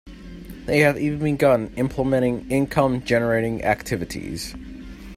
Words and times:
They 0.65 0.79
have 0.79 0.97
even 0.99 1.19
begun 1.19 1.71
implementing 1.77 2.49
income 2.49 3.03
generating 3.03 3.63
activities. 3.63 4.55